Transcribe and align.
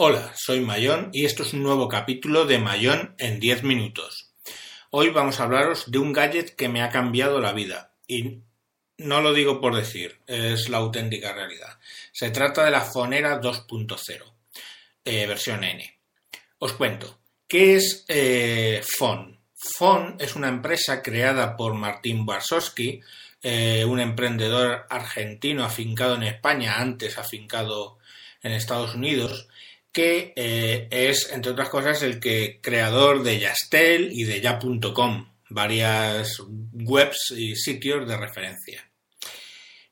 Hola, 0.00 0.32
soy 0.36 0.60
Mayón 0.60 1.10
y 1.12 1.24
esto 1.24 1.42
es 1.42 1.54
un 1.54 1.64
nuevo 1.64 1.88
capítulo 1.88 2.44
de 2.44 2.60
Mayón 2.60 3.16
en 3.18 3.40
10 3.40 3.64
minutos. 3.64 4.30
Hoy 4.90 5.10
vamos 5.10 5.40
a 5.40 5.42
hablaros 5.42 5.90
de 5.90 5.98
un 5.98 6.12
gadget 6.12 6.54
que 6.54 6.68
me 6.68 6.82
ha 6.82 6.88
cambiado 6.88 7.40
la 7.40 7.52
vida 7.52 7.94
y 8.06 8.38
no 8.96 9.20
lo 9.20 9.34
digo 9.34 9.60
por 9.60 9.74
decir, 9.74 10.20
es 10.28 10.68
la 10.68 10.76
auténtica 10.76 11.32
realidad. 11.32 11.80
Se 12.12 12.30
trata 12.30 12.64
de 12.64 12.70
la 12.70 12.82
Fonera 12.82 13.40
2.0, 13.40 14.22
eh, 15.04 15.26
versión 15.26 15.64
N. 15.64 15.98
Os 16.60 16.74
cuento, 16.74 17.18
¿qué 17.48 17.74
es 17.74 18.04
eh, 18.06 18.80
Fon? 18.86 19.40
Fon 19.52 20.14
es 20.20 20.36
una 20.36 20.46
empresa 20.46 21.02
creada 21.02 21.56
por 21.56 21.74
Martín 21.74 22.24
Barsowski, 22.24 23.00
eh, 23.42 23.84
un 23.84 23.98
emprendedor 23.98 24.86
argentino 24.90 25.64
afincado 25.64 26.14
en 26.14 26.22
España, 26.22 26.76
antes 26.78 27.18
afincado 27.18 27.98
en 28.44 28.52
Estados 28.52 28.94
Unidos, 28.94 29.48
que 29.92 30.32
eh, 30.36 30.88
es, 30.90 31.32
entre 31.32 31.52
otras 31.52 31.68
cosas, 31.68 32.02
el 32.02 32.20
que 32.20 32.60
creador 32.62 33.22
de 33.22 33.40
Yastel 33.40 34.10
y 34.12 34.24
de 34.24 34.40
ya.com, 34.40 35.32
varias 35.50 36.42
webs 36.72 37.32
y 37.36 37.56
sitios 37.56 38.06
de 38.06 38.16
referencia. 38.16 38.88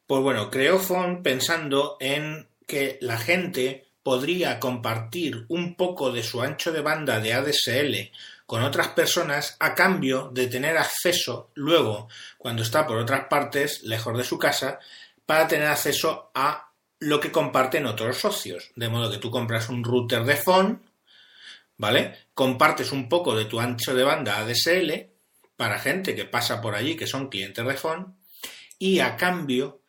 Pues 0.06 0.22
bueno, 0.22 0.50
creó 0.50 0.78
Fon 0.78 1.22
pensando 1.22 1.96
en 1.98 2.48
que 2.66 2.98
la 3.00 3.18
gente 3.18 3.86
podría 4.02 4.60
compartir 4.60 5.46
un 5.48 5.74
poco 5.74 6.12
de 6.12 6.22
su 6.22 6.40
ancho 6.40 6.70
de 6.70 6.80
banda 6.80 7.18
de 7.18 7.34
ADSL 7.34 8.12
con 8.46 8.62
otras 8.62 8.88
personas 8.88 9.56
a 9.58 9.74
cambio 9.74 10.30
de 10.32 10.46
tener 10.46 10.78
acceso 10.78 11.50
luego, 11.54 12.08
cuando 12.38 12.62
está 12.62 12.86
por 12.86 12.98
otras 12.98 13.26
partes, 13.28 13.82
lejos 13.82 14.16
de 14.16 14.22
su 14.22 14.38
casa, 14.38 14.78
para 15.26 15.48
tener 15.48 15.66
acceso 15.66 16.30
a 16.34 16.70
lo 16.98 17.20
que 17.20 17.32
comparten 17.32 17.86
otros 17.86 18.18
socios. 18.18 18.70
De 18.76 18.88
modo 18.88 19.10
que 19.10 19.18
tú 19.18 19.30
compras 19.30 19.68
un 19.68 19.84
router 19.84 20.24
de 20.24 20.36
phone, 20.36 20.82
¿vale? 21.76 22.14
Compartes 22.34 22.92
un 22.92 23.08
poco 23.08 23.36
de 23.36 23.44
tu 23.44 23.60
ancho 23.60 23.94
de 23.94 24.04
banda 24.04 24.38
ADSL 24.38 25.10
para 25.56 25.78
gente 25.78 26.14
que 26.14 26.24
pasa 26.24 26.60
por 26.60 26.74
allí, 26.74 26.96
que 26.96 27.06
son 27.06 27.28
clientes 27.28 27.64
de 27.64 27.74
phone, 27.74 28.14
y 28.78 29.00
a 29.00 29.16
cambio, 29.16 29.80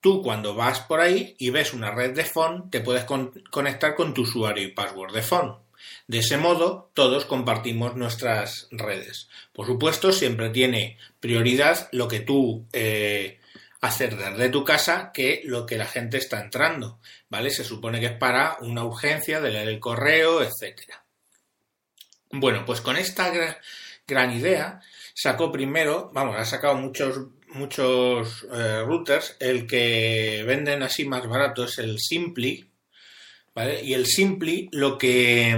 tú 0.00 0.22
cuando 0.22 0.54
vas 0.54 0.80
por 0.80 1.00
ahí 1.00 1.34
y 1.38 1.50
ves 1.50 1.72
una 1.74 1.90
red 1.90 2.14
de 2.14 2.24
phone, 2.24 2.70
te 2.70 2.80
puedes 2.80 3.04
conectar 3.04 3.94
con 3.94 4.14
tu 4.14 4.22
usuario 4.22 4.64
y 4.64 4.72
password 4.72 5.12
de 5.12 5.22
phone. 5.22 5.56
De 6.06 6.18
ese 6.18 6.36
modo, 6.36 6.90
todos 6.94 7.24
compartimos 7.24 7.96
nuestras 7.96 8.68
redes. 8.70 9.28
Por 9.52 9.66
supuesto, 9.66 10.12
siempre 10.12 10.50
tiene 10.50 10.98
prioridad 11.20 11.88
lo 11.92 12.08
que 12.08 12.20
tú 12.20 12.66
eh, 12.72 13.40
hacer 13.80 14.16
desde 14.16 14.48
tu 14.48 14.64
casa 14.64 15.10
que 15.12 15.42
lo 15.44 15.64
que 15.64 15.78
la 15.78 15.86
gente 15.86 16.18
está 16.18 16.40
entrando, 16.40 17.00
¿vale? 17.28 17.50
Se 17.50 17.64
supone 17.64 18.00
que 18.00 18.06
es 18.06 18.16
para 18.16 18.56
una 18.60 18.84
urgencia 18.84 19.40
de 19.40 19.50
leer 19.50 19.68
el 19.68 19.80
correo, 19.80 20.42
etcétera. 20.42 21.04
Bueno, 22.30 22.64
pues 22.64 22.80
con 22.80 22.96
esta 22.96 23.32
gran 24.06 24.32
idea 24.32 24.80
sacó 25.14 25.50
primero, 25.52 26.10
vamos, 26.12 26.36
ha 26.36 26.44
sacado 26.44 26.74
muchos 26.74 27.18
muchos 27.50 28.46
eh, 28.52 28.82
routers, 28.84 29.36
el 29.40 29.66
que 29.66 30.44
venden 30.46 30.82
así 30.82 31.06
más 31.06 31.26
barato 31.26 31.64
es 31.64 31.78
el 31.78 31.98
Simply, 31.98 32.70
¿vale? 33.54 33.82
Y 33.82 33.94
el 33.94 34.06
Simply 34.06 34.68
lo 34.72 34.98
que 34.98 35.56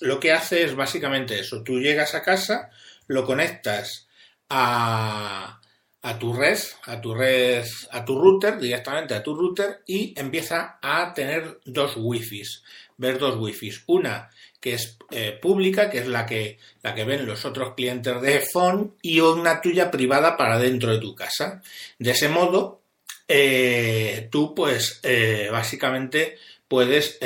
lo 0.00 0.20
que 0.20 0.32
hace 0.32 0.64
es 0.64 0.74
básicamente 0.74 1.38
eso, 1.38 1.62
tú 1.62 1.80
llegas 1.80 2.14
a 2.14 2.22
casa, 2.22 2.70
lo 3.06 3.24
conectas 3.24 4.08
a 4.50 5.60
a 6.06 6.16
tu 6.20 6.32
red, 6.32 6.58
a 6.84 7.00
tu 7.00 7.14
red, 7.14 7.66
a 7.90 8.04
tu 8.04 8.16
router, 8.16 8.60
directamente 8.60 9.12
a 9.12 9.24
tu 9.24 9.34
router 9.34 9.82
y 9.86 10.14
empieza 10.16 10.78
a 10.80 11.12
tener 11.12 11.58
dos 11.64 11.94
wifis, 11.96 12.62
ver 12.96 13.18
dos 13.18 13.34
wifis. 13.36 13.82
Una 13.86 14.30
que 14.60 14.74
es 14.74 14.98
eh, 15.10 15.36
pública, 15.42 15.90
que 15.90 15.98
es 15.98 16.06
la 16.06 16.24
que, 16.24 16.58
la 16.82 16.94
que 16.94 17.02
ven 17.02 17.26
los 17.26 17.44
otros 17.44 17.74
clientes 17.74 18.22
de 18.22 18.38
phone 18.38 18.94
y 19.02 19.18
una 19.18 19.60
tuya 19.60 19.90
privada 19.90 20.36
para 20.36 20.60
dentro 20.60 20.92
de 20.92 21.00
tu 21.00 21.12
casa. 21.12 21.60
De 21.98 22.12
ese 22.12 22.28
modo, 22.28 22.82
eh, 23.26 24.28
tú 24.30 24.54
pues 24.54 25.00
eh, 25.02 25.48
básicamente 25.50 26.38
puedes 26.68 27.18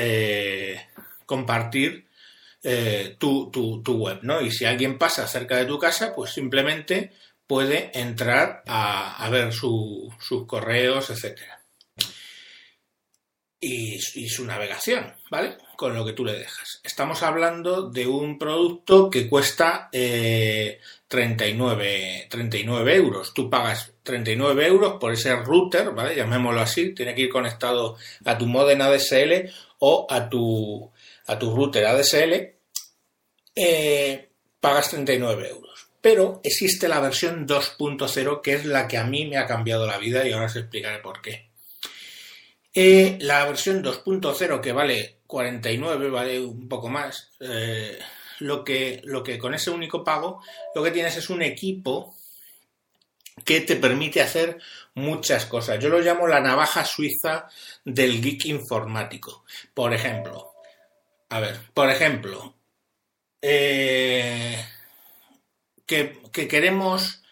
compartir 1.27 2.07
tu, 3.19 3.51
tu, 3.51 3.83
tu, 3.83 3.93
web, 3.95 4.21
¿no? 4.23 4.41
Y 4.41 4.51
si 4.51 4.65
alguien 4.65 4.97
pasa 4.97 5.27
cerca 5.27 5.57
de 5.57 5.67
tu 5.67 5.79
casa, 5.79 6.15
pues 6.15 6.33
simplemente 6.33 7.13
puede 7.51 7.91
entrar 7.99 8.63
a, 8.69 9.29
ver 9.29 9.53
sus 9.53 10.15
correos, 10.47 11.11
etcétera. 11.11 11.61
Y, 13.59 13.99
su 13.99 14.45
navegación, 14.45 15.17
¿vale? 15.33 15.57
Con 15.77 15.93
lo 15.93 16.05
que 16.07 16.13
tú 16.13 16.25
le 16.25 16.35
dejas. 16.35 16.81
Estamos 16.85 17.25
hablando 17.25 17.91
de 17.91 18.07
un 18.07 18.39
producto 18.39 19.11
que 19.11 19.29
cuesta 19.29 19.89
39, 19.91 20.99
eh, 21.09 22.29
39 22.31 22.95
euros. 22.95 23.35
Tú 23.35 23.51
pagas 23.51 23.95
39 24.05 24.69
euros 24.69 24.99
por 25.01 25.13
ese 25.13 25.35
router, 25.35 25.91
¿vale? 25.91 26.15
Llamémoslo 26.15 26.61
así. 26.61 26.95
Tiene 26.95 27.17
que 27.17 27.23
ir 27.23 27.31
conectado 27.31 27.97
a 28.27 28.39
tu 28.39 28.47
modem 28.47 28.81
ADSL 28.81 29.51
o 29.81 30.07
a 30.09 30.29
tu, 30.29 30.89
a 31.27 31.37
tu 31.37 31.53
router 31.53 31.85
ADSL. 31.85 32.55
Eh, 33.57 34.29
pagas 34.61 34.91
39 34.91 35.49
euros 35.49 35.90
pero 36.01 36.41
existe 36.43 36.89
la 36.89 37.01
versión 37.01 37.47
2.0 37.47 38.41
que 38.41 38.55
es 38.55 38.65
la 38.65 38.89
que 38.89 38.99
a 38.99 39.05
mí 39.05 39.27
me 39.27 39.37
ha 39.37 39.47
cambiado 39.47 39.87
la 39.87 39.99
vida 39.99 40.27
y 40.27 40.33
ahora 40.33 40.47
os 40.47 40.57
explicaré 40.57 40.99
por 40.99 41.21
qué. 41.21 41.51
Eh, 42.73 43.19
la 43.21 43.45
versión 43.47 43.83
2.0 43.83 44.61
que 44.61 44.73
vale 44.73 45.19
49, 45.27 46.11
vale 46.11 46.41
un 46.41 46.69
poco 46.69 46.89
más, 46.89 47.33
eh, 47.41 47.99
lo, 48.41 48.65
que, 48.65 49.01
lo 49.05 49.23
que 49.23 49.39
con 49.39 49.55
ese 49.55 49.71
único 49.71 50.05
pago 50.05 50.43
lo 50.75 50.83
que 50.83 50.91
tienes 50.91 51.17
es 51.17 51.31
un 51.31 51.43
equipo 51.43 52.15
que 53.45 53.61
te 53.61 53.77
permite 53.77 54.21
hacer 54.21 54.59
muchas 54.95 55.47
cosas. 55.47 55.79
Yo 55.79 55.89
lo 55.89 56.01
llamo 56.01 56.27
la 56.27 56.41
navaja 56.41 56.85
suiza 56.85 57.49
del 57.85 58.21
geek 58.21 58.47
informático. 58.47 59.45
Por 59.75 59.95
ejemplo, 59.95 60.53
a 61.29 61.41
ver, 61.41 61.59
por 61.73 61.91
ejemplo, 61.91 62.55
eh, 63.41 64.63
que, 65.91 66.49
queremos... 66.49 67.23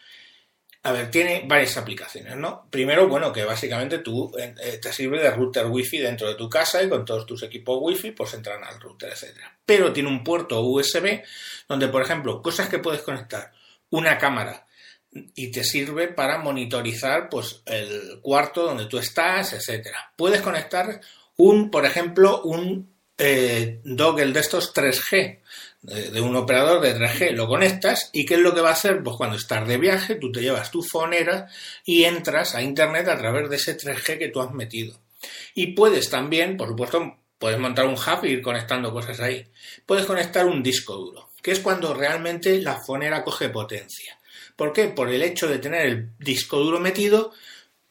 A 0.84 0.92
ver, 0.92 1.10
tiene 1.10 1.44
varias 1.46 1.76
aplicaciones, 1.76 2.36
¿no? 2.36 2.69
Primero, 2.70 3.08
bueno, 3.08 3.32
que 3.32 3.44
básicamente 3.44 3.98
tú 3.98 4.32
eh, 4.38 4.54
eh, 4.62 4.78
te 4.80 4.92
sirve 4.92 5.20
de 5.20 5.30
router 5.30 5.66
wifi 5.66 5.98
dentro 5.98 6.28
de 6.28 6.36
tu 6.36 6.48
casa 6.48 6.82
y 6.82 6.88
con 6.88 7.04
todos 7.04 7.26
tus 7.26 7.42
equipos 7.42 7.78
wifi 7.80 8.12
pues 8.12 8.32
entran 8.34 8.62
al 8.62 8.80
router, 8.80 9.10
etcétera. 9.10 9.58
Pero 9.66 9.92
tiene 9.92 10.08
un 10.08 10.22
puerto 10.22 10.62
USB 10.62 11.20
donde, 11.69 11.88
por 11.88 12.00
ejemplo, 12.00 12.41
cosas 12.41 12.69
que 12.69 12.78
puedes 12.78 13.02
conectar, 13.02 13.52
una 13.91 14.16
cámara 14.16 14.66
y 15.10 15.50
te 15.50 15.64
sirve 15.64 16.08
para 16.08 16.38
monitorizar 16.38 17.28
pues 17.28 17.60
el 17.66 18.20
cuarto 18.22 18.62
donde 18.62 18.86
tú 18.86 18.98
estás, 18.98 19.52
etcétera. 19.52 20.12
Puedes 20.16 20.40
conectar 20.40 21.00
un, 21.36 21.70
por 21.70 21.84
ejemplo, 21.84 22.42
un 22.42 22.97
eh, 23.18 23.80
Doggle 23.82 24.32
de 24.32 24.40
estos 24.40 24.72
3G, 24.72 25.40
de, 25.82 26.20
un 26.20 26.36
operador 26.36 26.80
de 26.80 26.96
3G, 26.96 27.32
lo 27.32 27.48
conectas 27.48 28.10
y 28.12 28.24
¿qué 28.24 28.34
es 28.34 28.40
lo 28.40 28.54
que 28.54 28.60
va 28.60 28.70
a 28.70 28.74
hacer? 28.74 29.02
Pues 29.02 29.16
cuando 29.16 29.36
estás 29.36 29.66
de 29.66 29.76
viaje, 29.76 30.14
tú 30.14 30.30
te 30.30 30.40
llevas 30.40 30.70
tu 30.70 30.82
fonera 30.82 31.48
y 31.84 32.04
entras 32.04 32.54
a 32.54 32.62
Internet 32.62 33.08
a 33.08 33.18
través 33.18 33.50
de 33.50 33.56
ese 33.56 33.76
3G 33.76 34.18
que 34.18 34.28
tú 34.28 34.40
has 34.40 34.52
metido. 34.52 35.00
Y 35.54 35.72
puedes 35.72 36.08
también, 36.08 36.56
por 36.56 36.68
supuesto, 36.68 37.16
puedes 37.38 37.58
montar 37.58 37.86
un 37.86 37.94
hub 37.94 38.24
e 38.24 38.30
ir 38.30 38.42
conectando 38.42 38.92
cosas 38.92 39.18
ahí. 39.20 39.44
Puedes 39.84 40.06
conectar 40.06 40.46
un 40.46 40.62
disco 40.62 40.94
duro, 40.94 41.30
que 41.42 41.50
es 41.50 41.60
cuando 41.60 41.94
realmente 41.94 42.60
la 42.60 42.80
fonera 42.80 43.24
coge 43.24 43.48
potencia. 43.48 44.16
¿Por 44.54 44.72
qué? 44.72 44.88
Por 44.88 45.08
el 45.08 45.22
hecho 45.22 45.48
de 45.48 45.58
tener 45.58 45.86
el 45.86 46.10
disco 46.18 46.58
duro 46.58 46.78
metido, 46.78 47.32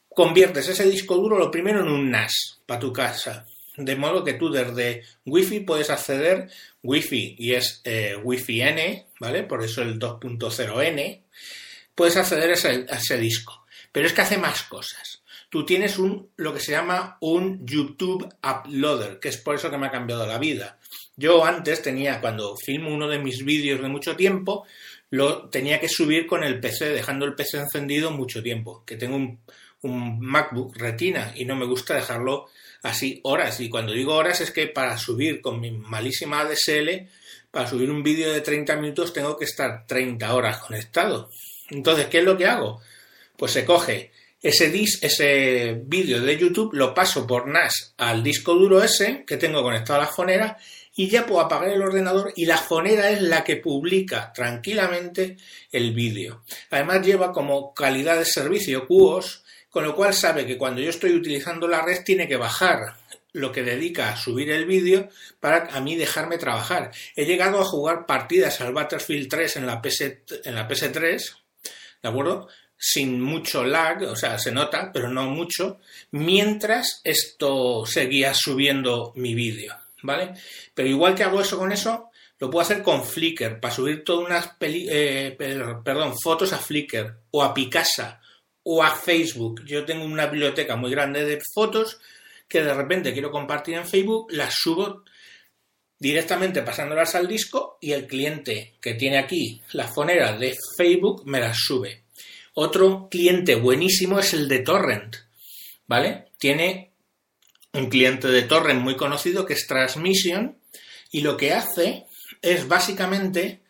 conviertes 0.08 0.68
ese 0.68 0.88
disco 0.88 1.16
duro 1.16 1.38
lo 1.38 1.50
primero 1.50 1.80
en 1.80 1.88
un 1.88 2.10
NAS 2.10 2.60
para 2.66 2.80
tu 2.80 2.92
casa 2.92 3.46
de 3.78 3.96
modo 3.96 4.24
que 4.24 4.34
tú 4.34 4.50
desde 4.50 5.04
Wi-Fi 5.24 5.60
puedes 5.60 5.88
acceder, 5.88 6.50
Wi-Fi 6.82 7.36
y 7.38 7.54
es 7.54 7.80
eh, 7.84 8.16
Wi-Fi 8.22 8.60
N, 8.60 9.06
¿vale? 9.20 9.44
Por 9.44 9.62
eso 9.62 9.82
el 9.82 9.98
2.0N, 9.98 11.22
puedes 11.94 12.16
acceder 12.16 12.50
a 12.50 12.96
ese, 12.96 13.18
disco. 13.18 13.64
Pero 13.92 14.06
es 14.06 14.12
que 14.12 14.20
hace 14.20 14.36
más 14.36 14.64
cosas. 14.64 15.22
Tú 15.48 15.64
tienes 15.64 15.98
un, 15.98 16.30
lo 16.36 16.52
que 16.52 16.60
se 16.60 16.72
llama 16.72 17.16
un 17.20 17.64
YouTube 17.64 18.28
Uploader, 18.42 19.18
que 19.20 19.28
es 19.28 19.38
por 19.38 19.54
eso 19.54 19.70
que 19.70 19.78
me 19.78 19.86
ha 19.86 19.92
cambiado 19.92 20.26
la 20.26 20.38
vida. 20.38 20.78
Yo 21.16 21.44
antes 21.44 21.80
tenía, 21.80 22.20
cuando 22.20 22.56
filmo 22.56 22.92
uno 22.92 23.08
de 23.08 23.18
mis 23.18 23.44
vídeos 23.44 23.80
de 23.80 23.88
mucho 23.88 24.14
tiempo, 24.14 24.66
lo 25.10 25.48
tenía 25.48 25.80
que 25.80 25.88
subir 25.88 26.26
con 26.26 26.44
el 26.44 26.60
PC, 26.60 26.90
dejando 26.90 27.24
el 27.24 27.34
PC 27.34 27.58
encendido 27.58 28.10
mucho 28.10 28.42
tiempo, 28.42 28.84
que 28.84 28.96
tengo 28.96 29.16
un, 29.16 29.40
un 29.82 30.20
MacBook 30.20 30.76
Retina 30.76 31.32
y 31.34 31.44
no 31.44 31.56
me 31.56 31.66
gusta 31.66 31.94
dejarlo 31.94 32.46
así 32.82 33.20
horas. 33.24 33.60
Y 33.60 33.68
cuando 33.68 33.92
digo 33.92 34.14
horas 34.14 34.40
es 34.40 34.50
que 34.50 34.66
para 34.66 34.98
subir 34.98 35.40
con 35.40 35.60
mi 35.60 35.70
malísima 35.70 36.40
ADSL, 36.40 37.08
para 37.50 37.68
subir 37.68 37.90
un 37.90 38.02
vídeo 38.02 38.32
de 38.32 38.40
30 38.40 38.76
minutos 38.76 39.12
tengo 39.12 39.36
que 39.36 39.44
estar 39.44 39.86
30 39.86 40.34
horas 40.34 40.58
conectado. 40.58 41.30
Entonces, 41.70 42.06
¿qué 42.06 42.18
es 42.18 42.24
lo 42.24 42.36
que 42.36 42.46
hago? 42.46 42.80
Pues 43.36 43.52
se 43.52 43.64
coge 43.64 44.10
ese, 44.40 44.70
dis, 44.70 45.02
ese 45.02 45.80
vídeo 45.84 46.20
de 46.20 46.36
YouTube 46.36 46.74
lo 46.74 46.94
paso 46.94 47.26
por 47.26 47.48
NAS 47.48 47.94
al 47.96 48.22
disco 48.22 48.54
duro 48.54 48.82
ese 48.82 49.24
que 49.26 49.36
tengo 49.36 49.62
conectado 49.62 50.00
a 50.00 50.04
la 50.04 50.10
fonera 50.10 50.56
y 50.98 51.08
ya 51.08 51.24
puedo 51.24 51.40
apagar 51.40 51.68
el 51.68 51.80
ordenador 51.80 52.32
y 52.34 52.44
la 52.44 52.58
fonera 52.58 53.08
es 53.08 53.22
la 53.22 53.44
que 53.44 53.54
publica 53.54 54.32
tranquilamente 54.32 55.36
el 55.70 55.94
vídeo. 55.94 56.42
Además 56.70 57.06
lleva 57.06 57.32
como 57.32 57.72
calidad 57.72 58.18
de 58.18 58.24
servicio 58.24 58.84
QoS, 58.88 59.44
con 59.70 59.84
lo 59.84 59.94
cual 59.94 60.12
sabe 60.12 60.44
que 60.44 60.58
cuando 60.58 60.80
yo 60.80 60.90
estoy 60.90 61.12
utilizando 61.12 61.68
la 61.68 61.82
red 61.82 62.02
tiene 62.02 62.26
que 62.26 62.36
bajar 62.36 62.96
lo 63.32 63.52
que 63.52 63.62
dedica 63.62 64.08
a 64.08 64.16
subir 64.16 64.50
el 64.50 64.66
vídeo 64.66 65.08
para 65.38 65.66
a 65.66 65.80
mí 65.80 65.94
dejarme 65.94 66.36
trabajar. 66.36 66.90
He 67.14 67.26
llegado 67.26 67.60
a 67.60 67.64
jugar 67.64 68.04
partidas 68.04 68.60
al 68.60 68.72
Battlefield 68.72 69.28
3 69.28 69.56
en 69.58 69.66
la, 69.66 69.80
PS, 69.80 70.00
en 70.42 70.54
la 70.56 70.66
PS3, 70.66 71.36
¿de 72.02 72.08
acuerdo? 72.08 72.48
Sin 72.76 73.20
mucho 73.20 73.62
lag, 73.62 74.02
o 74.02 74.16
sea, 74.16 74.36
se 74.36 74.50
nota, 74.50 74.90
pero 74.92 75.08
no 75.08 75.30
mucho, 75.30 75.78
mientras 76.10 77.00
esto 77.04 77.86
seguía 77.86 78.34
subiendo 78.34 79.12
mi 79.14 79.34
vídeo, 79.34 79.76
¿vale? 80.02 80.34
Pero 80.74 80.88
igual 80.88 81.14
que 81.14 81.24
hago 81.24 81.40
eso 81.40 81.58
con 81.58 81.72
eso, 81.72 82.10
lo 82.38 82.50
puedo 82.50 82.62
hacer 82.62 82.82
con 82.82 83.04
Flickr, 83.04 83.60
para 83.60 83.74
subir 83.74 84.04
todas 84.04 84.26
unas 84.26 84.56
eh, 84.60 85.36
perdón, 85.84 86.14
fotos 86.22 86.52
a 86.52 86.58
Flickr, 86.58 87.20
o 87.30 87.42
a 87.42 87.52
Picasa, 87.52 88.20
o 88.62 88.82
a 88.82 88.90
Facebook. 88.90 89.64
Yo 89.64 89.84
tengo 89.84 90.04
una 90.04 90.26
biblioteca 90.26 90.76
muy 90.76 90.90
grande 90.90 91.24
de 91.24 91.40
fotos 91.54 92.00
que 92.46 92.62
de 92.62 92.74
repente 92.74 93.12
quiero 93.12 93.30
compartir 93.30 93.74
en 93.74 93.86
Facebook, 93.86 94.28
las 94.30 94.54
subo 94.54 95.04
directamente 95.98 96.62
pasándolas 96.62 97.14
al 97.14 97.26
disco 97.26 97.78
y 97.80 97.92
el 97.92 98.06
cliente 98.06 98.76
que 98.80 98.94
tiene 98.94 99.18
aquí 99.18 99.60
la 99.72 99.88
fonera 99.88 100.36
de 100.36 100.56
Facebook 100.76 101.22
me 101.26 101.40
las 101.40 101.58
sube. 101.58 102.04
Otro 102.54 103.08
cliente 103.10 103.56
buenísimo 103.56 104.18
es 104.18 104.32
el 104.32 104.48
de 104.48 104.60
Torrent, 104.60 105.16
¿vale? 105.86 106.26
Tiene 106.38 106.87
un 107.78 107.88
cliente 107.88 108.28
de 108.28 108.42
Torrent 108.42 108.82
muy 108.82 108.96
conocido 108.96 109.46
que 109.46 109.54
es 109.54 109.66
Transmission 109.66 110.58
y 111.10 111.22
lo 111.22 111.36
que 111.36 111.52
hace 111.52 112.06
es 112.42 112.68
básicamente 112.68 113.62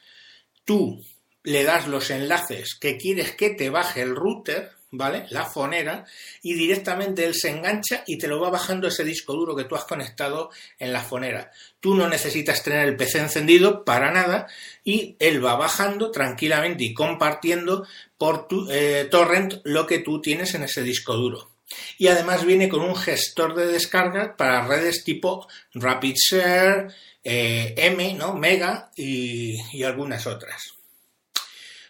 tú 0.65 1.05
le 1.45 1.63
das 1.63 1.87
los 1.87 2.11
enlaces 2.11 2.75
que 2.75 2.97
quieres 2.97 3.33
que 3.33 3.51
te 3.51 3.71
baje 3.71 4.03
el 4.03 4.17
router 4.17 4.79
¿vale? 4.91 5.27
La 5.31 5.45
fonera, 5.45 6.07
y 6.43 6.55
directamente 6.55 7.25
él 7.25 7.35
se 7.35 7.51
engancha 7.51 8.05
y 8.07 8.17
te 8.19 8.27
lo 8.27 8.41
va 8.41 8.51
bajando 8.51 8.89
ese 8.89 9.05
disco 9.05 9.35
duro 9.35 9.55
que 9.55 9.65
tú 9.65 9.75
has 9.77 9.85
conectado 9.85 10.51
en 10.79 10.93
la 10.93 11.03
fonera. 11.03 11.51
Tú 11.81 11.95
no 11.95 12.09
necesitas 12.09 12.63
tener 12.63 12.89
el 12.89 12.97
PC 12.97 13.19
encendido 13.19 13.85
para 13.85 14.11
nada 14.11 14.47
y 14.85 15.17
él 15.19 15.45
va 15.45 15.57
bajando 15.57 16.11
tranquilamente 16.11 16.85
y 16.85 16.95
compartiendo 16.95 17.87
por 18.17 18.49
tu 18.49 18.71
eh, 18.71 19.07
torrent 19.11 19.61
lo 19.65 19.87
que 19.87 19.99
tú 19.99 20.21
tienes 20.21 20.55
en 20.55 20.63
ese 20.63 20.83
disco 20.83 21.15
duro. 21.15 21.51
Y 21.99 22.09
además 22.09 22.45
viene 22.45 22.69
con 22.69 22.81
un 22.81 22.97
gestor 22.97 23.55
de 23.55 23.67
descarga 23.67 24.37
para 24.37 24.67
redes 24.67 25.05
tipo 25.05 25.47
RapidShare, 25.75 26.89
eh, 27.25 27.75
M, 27.77 28.15
¿no? 28.15 28.35
Mega 28.35 28.91
y, 28.97 29.83
algunas 29.83 30.27
otras. 30.27 30.75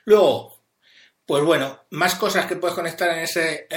Luego, 0.04 0.58
pues 1.26 1.44
bueno, 1.44 1.84
más 1.90 2.14
cosas 2.14 2.46
que 2.46 2.56
puedes 2.56 2.74
conectar 2.74 3.10
en 3.10 3.24
ese 3.24 3.68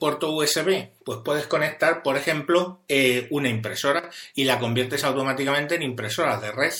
puerto 0.00 0.30
USB. 0.32 0.88
Pues 1.04 1.18
puedes 1.24 1.46
conectar, 1.46 2.02
por 2.02 2.16
ejemplo, 2.16 2.80
eh, 2.88 3.28
una 3.30 3.48
impresora 3.48 4.10
y 4.34 4.44
la 4.44 4.58
conviertes 4.58 5.04
automáticamente 5.04 5.74
en 5.74 5.82
impresora 5.82 6.40
de 6.40 6.52
red. 6.52 6.72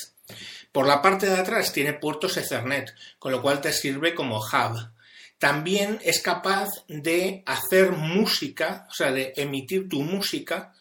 Por 0.72 0.86
la 0.86 1.00
parte 1.00 1.26
de 1.26 1.36
atrás 1.36 1.72
tiene 1.72 1.94
puertos 1.94 2.36
Ethernet, 2.36 2.94
con 3.18 3.32
lo 3.32 3.40
cual 3.40 3.60
te 3.60 3.72
sirve 3.72 4.14
como 4.14 4.38
hub. 4.38 4.90
También 5.38 5.98
es 6.02 6.20
capaz 6.20 6.68
de 6.88 7.42
hacer 7.46 7.92
música, 7.92 8.86
o 8.90 8.94
sea, 8.94 9.12
de 9.12 9.34
emitir 9.36 9.88
tu 9.88 10.02
música 10.02 10.72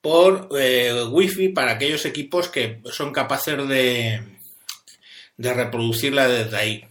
por 0.00 0.48
eh, 0.58 1.04
Wi-Fi 1.08 1.50
para 1.50 1.72
aquellos 1.72 2.04
equipos 2.04 2.48
que 2.48 2.80
son 2.90 3.12
capaces 3.12 3.56
de, 3.68 4.20
de 5.36 5.54
reproducirla 5.54 6.26
desde 6.26 6.56
ahí. 6.56 6.84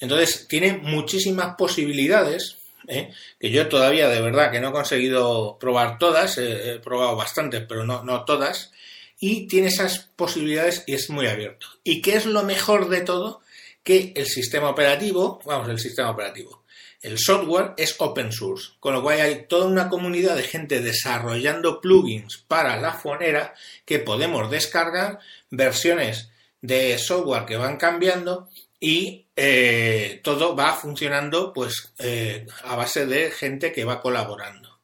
Entonces, 0.00 0.46
tiene 0.48 0.74
muchísimas 0.74 1.56
posibilidades, 1.56 2.58
¿eh? 2.88 3.12
que 3.38 3.50
yo 3.50 3.68
todavía 3.68 4.08
de 4.08 4.20
verdad 4.20 4.50
que 4.50 4.60
no 4.60 4.68
he 4.68 4.72
conseguido 4.72 5.58
probar 5.58 5.98
todas, 5.98 6.36
he 6.38 6.78
probado 6.82 7.16
bastantes, 7.16 7.64
pero 7.66 7.84
no, 7.84 8.04
no 8.04 8.24
todas, 8.24 8.72
y 9.18 9.46
tiene 9.46 9.68
esas 9.68 10.10
posibilidades 10.16 10.84
y 10.86 10.94
es 10.94 11.10
muy 11.10 11.26
abierto. 11.26 11.66
¿Y 11.84 12.00
qué 12.00 12.16
es 12.16 12.24
lo 12.24 12.42
mejor 12.42 12.88
de 12.88 13.02
todo? 13.02 13.42
Que 13.82 14.12
el 14.14 14.26
sistema 14.26 14.70
operativo, 14.70 15.40
vamos, 15.44 15.68
el 15.68 15.78
sistema 15.78 16.10
operativo, 16.10 16.64
el 17.02 17.18
software 17.18 17.72
es 17.78 17.96
open 17.98 18.30
source, 18.30 18.72
con 18.78 18.92
lo 18.92 19.02
cual 19.02 19.20
hay 19.20 19.46
toda 19.46 19.66
una 19.66 19.88
comunidad 19.88 20.36
de 20.36 20.42
gente 20.42 20.80
desarrollando 20.80 21.80
plugins 21.80 22.44
para 22.46 22.78
la 22.78 22.92
fonera 22.92 23.54
que 23.86 24.00
podemos 24.00 24.50
descargar, 24.50 25.18
versiones 25.50 26.30
de 26.60 26.98
software 26.98 27.46
que 27.46 27.56
van 27.56 27.78
cambiando 27.78 28.50
y 28.78 29.26
eh, 29.34 30.20
todo 30.22 30.54
va 30.54 30.74
funcionando 30.74 31.52
pues 31.54 31.92
eh, 31.98 32.46
a 32.64 32.76
base 32.76 33.06
de 33.06 33.30
gente 33.30 33.72
que 33.72 33.84
va 33.84 34.02
colaborando. 34.02 34.80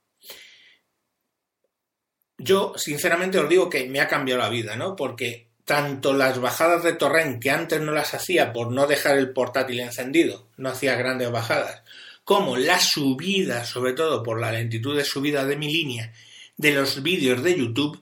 Yo, 2.39 2.75
sinceramente, 2.77 3.39
os 3.39 3.49
digo 3.49 3.69
que 3.69 3.87
me 3.89 4.01
ha 4.01 4.09
cambiado 4.09 4.43
la 4.43 4.51
vida, 4.51 4.77
¿no? 4.77 4.95
Porque 4.95 5.46
tanto 5.67 6.15
las 6.15 6.41
bajadas 6.41 6.85
de 6.85 6.95
torrent, 6.95 7.43
que 7.43 7.51
antes 7.51 7.81
no 7.81 7.91
las 7.93 8.15
hacía 8.15 8.53
por 8.53 8.73
no 8.73 8.87
dejar 8.87 9.19
el 9.19 9.33
portátil 9.33 9.81
encendido, 9.81 10.47
no 10.57 10.71
hacía 10.71 10.95
grandes 10.95 11.31
bajadas, 11.31 11.83
como 12.25 12.57
la 12.57 12.79
subida, 12.79 13.65
sobre 13.65 13.93
todo 13.93 14.23
por 14.23 14.41
la 14.41 14.53
lentitud 14.53 14.97
de 14.97 15.05
subida 15.05 15.45
de 15.45 15.57
mi 15.57 15.67
línea, 15.71 16.13
de 16.57 16.71
los 16.71 17.03
vídeos 17.03 17.43
de 17.43 17.59
YouTube, 17.59 18.01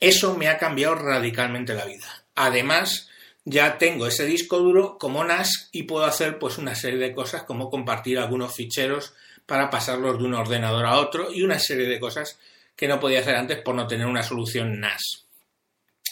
eso 0.00 0.36
me 0.36 0.48
ha 0.48 0.58
cambiado 0.58 0.96
radicalmente 0.96 1.74
la 1.74 1.84
vida. 1.84 2.26
Además, 2.34 3.08
ya 3.44 3.78
tengo 3.78 4.08
ese 4.08 4.26
disco 4.26 4.58
duro 4.58 4.98
como 4.98 5.22
NAS 5.22 5.68
y 5.70 5.84
puedo 5.84 6.04
hacer 6.04 6.40
pues 6.40 6.58
una 6.58 6.74
serie 6.74 6.98
de 6.98 7.14
cosas 7.14 7.44
como 7.44 7.70
compartir 7.70 8.18
algunos 8.18 8.52
ficheros 8.52 9.14
para 9.46 9.70
pasarlos 9.70 10.18
de 10.18 10.24
un 10.24 10.34
ordenador 10.34 10.84
a 10.84 10.98
otro 10.98 11.32
y 11.32 11.42
una 11.42 11.60
serie 11.60 11.86
de 11.86 12.00
cosas 12.00 12.36
que 12.74 12.88
no 12.88 12.98
podía 12.98 13.20
hacer 13.20 13.36
antes 13.36 13.62
por 13.62 13.76
no 13.76 13.86
tener 13.86 14.06
una 14.06 14.24
solución 14.24 14.80
NAS. 14.80 15.25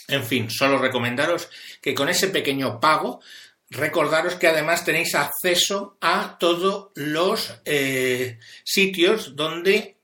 En 0.07 0.23
fin, 0.23 0.49
solo 0.49 0.77
recomendaros 0.77 1.49
que 1.81 1.93
con 1.95 2.09
ese 2.09 2.27
pequeño 2.27 2.79
pago 2.79 3.21
recordaros 3.69 4.35
que 4.35 4.47
además 4.47 4.85
tenéis 4.85 5.15
acceso 5.15 5.97
a 6.01 6.37
todos 6.39 6.91
los 6.95 7.59
eh, 7.65 8.39
sitios 8.63 9.35
donde 9.35 9.97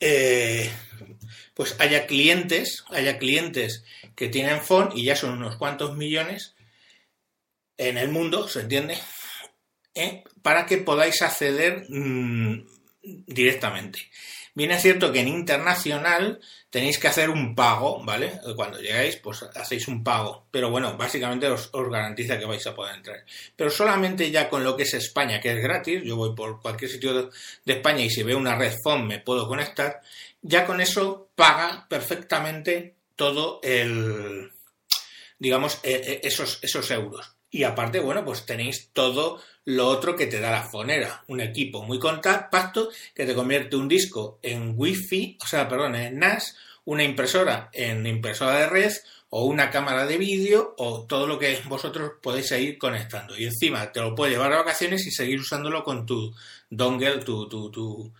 eh, 0.00 0.70
pues 1.54 1.76
haya 1.78 2.06
clientes, 2.06 2.84
haya 2.90 3.18
clientes 3.18 3.84
que 4.14 4.28
tienen 4.28 4.60
phone 4.60 4.90
y 4.94 5.04
ya 5.04 5.16
son 5.16 5.32
unos 5.32 5.56
cuantos 5.56 5.96
millones 5.96 6.54
en 7.78 7.98
el 7.98 8.08
mundo, 8.10 8.48
¿se 8.48 8.60
entiende? 8.60 8.98
¿Eh? 9.94 10.22
Para 10.42 10.66
que 10.66 10.78
podáis 10.78 11.20
acceder 11.22 11.86
mm, 11.88 12.66
directamente. 13.26 14.10
Bien 14.54 14.70
es 14.70 14.82
cierto 14.82 15.10
que 15.10 15.20
en 15.20 15.28
internacional 15.28 16.38
tenéis 16.68 16.98
que 16.98 17.08
hacer 17.08 17.30
un 17.30 17.54
pago, 17.54 18.04
¿vale? 18.04 18.38
Cuando 18.54 18.80
llegáis, 18.80 19.16
pues 19.16 19.42
hacéis 19.42 19.88
un 19.88 20.04
pago. 20.04 20.46
Pero 20.50 20.70
bueno, 20.70 20.96
básicamente 20.96 21.48
os, 21.48 21.70
garantiza 21.72 22.38
que 22.38 22.44
vais 22.44 22.66
a 22.66 22.74
poder 22.74 22.96
entrar. 22.96 23.24
Pero 23.56 23.70
solamente 23.70 24.30
ya 24.30 24.50
con 24.50 24.62
lo 24.62 24.76
que 24.76 24.82
es 24.82 24.92
España, 24.94 25.40
que 25.40 25.52
es 25.52 25.62
gratis, 25.62 26.02
yo 26.04 26.16
voy 26.16 26.34
por 26.34 26.60
cualquier 26.60 26.90
sitio 26.90 27.14
de, 27.14 27.30
de 27.64 27.72
España 27.72 28.04
y 28.04 28.10
si 28.10 28.22
veo 28.22 28.36
una 28.36 28.56
red 28.56 28.74
phone 28.84 29.06
me 29.06 29.20
puedo 29.20 29.48
conectar, 29.48 30.02
ya 30.42 30.66
con 30.66 30.80
eso 30.80 31.30
paga 31.34 31.86
perfectamente 31.88 32.96
todo 33.16 33.60
el, 33.62 34.50
digamos, 35.38 35.80
e, 35.82 36.20
e, 36.22 36.26
esos, 36.26 36.58
esos 36.62 36.90
euros. 36.90 37.34
Y 37.54 37.64
aparte, 37.64 38.00
bueno, 38.00 38.24
pues 38.24 38.46
tenéis 38.46 38.88
todo 38.94 39.40
lo 39.66 39.86
otro 39.86 40.16
que 40.16 40.26
te 40.26 40.40
da 40.40 40.50
la 40.50 40.62
fonera. 40.62 41.22
Un 41.28 41.42
equipo 41.42 41.82
muy 41.82 41.98
compacto 41.98 42.88
que 43.14 43.26
te 43.26 43.34
convierte 43.34 43.76
un 43.76 43.88
disco 43.88 44.38
en 44.42 44.72
Wi-Fi, 44.74 45.36
o 45.40 45.46
sea, 45.46 45.68
perdón, 45.68 45.94
en 45.94 46.18
NAS, 46.18 46.56
una 46.86 47.04
impresora 47.04 47.68
en 47.74 48.06
impresora 48.06 48.58
de 48.58 48.66
red 48.66 48.92
o 49.28 49.44
una 49.44 49.70
cámara 49.70 50.06
de 50.06 50.16
vídeo 50.16 50.74
o 50.78 51.06
todo 51.06 51.26
lo 51.26 51.38
que 51.38 51.60
vosotros 51.66 52.12
podéis 52.22 52.48
seguir 52.48 52.78
conectando. 52.78 53.36
Y 53.36 53.44
encima 53.44 53.92
te 53.92 54.00
lo 54.00 54.14
puedes 54.14 54.34
llevar 54.34 54.54
a 54.54 54.58
vacaciones 54.58 55.06
y 55.06 55.10
seguir 55.10 55.38
usándolo 55.38 55.84
con 55.84 56.06
tu 56.06 56.34
dongle, 56.70 57.18
tu, 57.18 57.48
tu, 57.48 58.12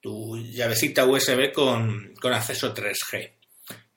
tu, 0.00 0.36
llavecita 0.38 1.04
USB 1.04 1.52
con, 1.52 2.14
con 2.18 2.32
acceso 2.32 2.74
3G. 2.74 3.30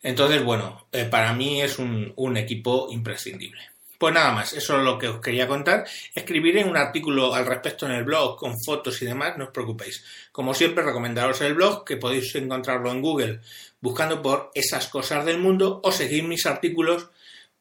Entonces, 0.04 0.44
bueno, 0.44 0.88
eh, 0.92 1.06
para 1.06 1.34
mí 1.34 1.62
es 1.62 1.80
un, 1.80 2.12
un, 2.18 2.36
equipo 2.36 2.90
imprescindible. 2.92 3.62
Pues 3.98 4.13
nada 4.13 4.32
más, 4.32 4.54
eso 4.54 4.77
es 4.77 4.84
lo 4.84 5.00
que 5.00 5.08
os 5.08 5.22
quería 5.22 5.48
contar. 5.48 5.88
Escribiré 6.13 6.63
un 6.63 6.77
artículo 6.77 7.34
al 7.34 7.48
respecto 7.48 7.88
en 7.88 7.94
el 7.94 8.04
blog 8.04 8.38
con 8.38 8.54
fotos 8.63 9.01
y 9.01 9.06
demás, 9.06 9.36
no 9.38 9.46
os 9.46 9.51
preocupéis. 9.51 10.04
Como 10.32 10.54
siempre, 10.54 10.84
recomendaros 10.84 11.42
el 11.42 11.56
blog, 11.56 11.84
que 11.84 11.98
podéis 11.98 12.36
encontrarlo 12.36 12.92
en 12.92 13.01
Google 13.01 13.39
buscando 13.82 14.22
por 14.22 14.51
esas 14.54 14.88
cosas 14.88 15.25
del 15.25 15.39
mundo 15.39 15.82
o 15.84 15.92
seguir 15.92 16.24
mis 16.24 16.46
artículos 16.46 17.10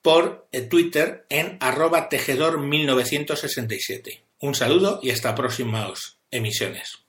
por 0.02 0.46
eh, 0.52 0.60
Twitter 0.62 1.26
en 1.28 1.58
arroba 1.60 2.08
tejedor1967. 2.08 4.22
Un 4.40 4.54
saludo 4.54 5.00
y 5.02 5.10
hasta 5.10 5.34
próximas 5.34 6.18
emisiones. 6.30 7.05